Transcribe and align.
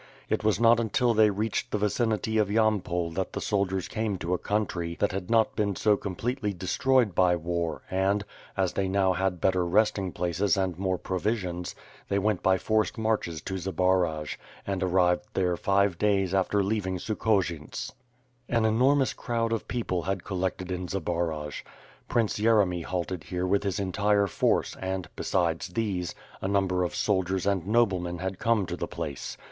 It 0.29 0.43
was 0.43 0.59
not 0.59 0.79
until 0.79 1.13
they 1.13 1.29
reached 1.29 1.69
the 1.69 1.77
vicinity 1.77 2.39
of 2.39 2.49
Yampol 2.49 3.11
that 3.13 3.33
the 3.33 3.39
soldivjrs 3.39 3.87
came 3.87 4.17
to 4.17 4.33
a 4.33 4.39
country 4.39 4.95
that 4.99 5.11
had 5.11 5.29
not 5.29 5.55
been 5.55 5.75
so 5.75 5.95
completely 5.95 6.53
destroyed 6.53 7.13
by 7.13 7.35
war 7.35 7.83
and, 7.91 8.25
as 8.57 8.73
they 8.73 8.87
now 8.87 9.13
had 9.13 9.39
better 9.39 9.63
resting 9.63 10.11
places 10.11 10.57
and 10.57 10.75
more 10.79 10.97
provisions, 10.97 11.75
they 12.09 12.17
went 12.17 12.41
by 12.41 12.57
forced 12.57 12.97
marches 12.97 13.43
to 13.43 13.59
Zbaraj 13.59 14.37
and 14.65 14.81
arrived 14.81 15.27
there 15.35 15.55
five 15.55 15.99
days 15.99 16.33
after 16.33 16.63
leaving 16.63 16.97
Sukhojints. 16.97 17.91
An 18.49 18.65
enormous 18.65 19.13
crowd 19.13 19.53
of 19.53 19.67
people 19.67 20.01
had 20.01 20.23
collected 20.23 20.71
in 20.71 20.87
Zbaraj. 20.87 21.61
Prince 22.09 22.39
Yeremy 22.39 22.83
halted 22.83 23.25
here 23.25 23.45
with 23.45 23.61
his 23.61 23.79
entire 23.79 24.25
force 24.25 24.75
and, 24.81 25.07
besides 25.15 25.67
these, 25.67 26.15
a 26.41 26.47
number 26.47 26.83
of 26.83 26.95
soldiers 26.95 27.45
and 27.45 27.67
noblemen 27.67 28.17
had 28.17 28.39
come 28.39 28.65
to 28.65 28.75
the 28.75 28.87
place. 28.87 29.37